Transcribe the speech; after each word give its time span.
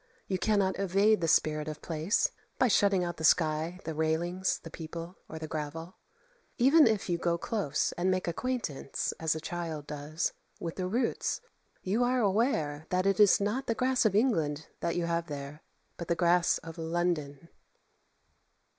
You 0.27 0.39
cannot 0.39 0.79
evade 0.79 1.21
the 1.21 1.27
spirit 1.27 1.67
of 1.67 1.83
place 1.83 2.31
by 2.57 2.67
shutting 2.69 3.03
out 3.03 3.17
the 3.17 3.23
sky, 3.23 3.79
the 3.85 3.93
railings, 3.93 4.57
the 4.63 4.71
people, 4.71 5.19
or 5.29 5.37
the 5.37 5.47
gravel. 5.47 5.97
Even 6.57 6.87
if 6.87 7.07
you 7.07 7.19
go 7.19 7.37
close 7.37 7.91
and 7.91 8.09
make 8.09 8.27
acquaintance, 8.27 9.13
as 9.19 9.35
a 9.35 9.39
child 9.39 9.85
does, 9.85 10.33
with 10.59 10.75
the 10.77 10.87
roots, 10.87 11.39
you 11.83 12.03
are 12.03 12.19
aware 12.19 12.87
that 12.89 13.05
it 13.05 13.19
is 13.19 13.39
not 13.39 13.67
the 13.67 13.75
grass 13.75 14.03
of 14.03 14.15
England 14.15 14.65
that 14.79 14.95
you 14.95 15.05
have 15.05 15.27
there, 15.27 15.61
but 15.97 16.07
the 16.07 16.15
grass 16.15 16.57
of 16.57 16.79
London. 16.79 17.49